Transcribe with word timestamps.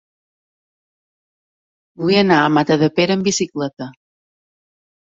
Vull 2.05 2.17
anar 2.23 2.41
a 2.41 2.49
Matadepera 2.57 3.19
amb 3.21 3.31
bicicleta. 3.31 3.93